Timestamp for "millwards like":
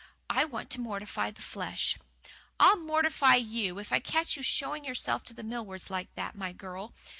5.43-6.11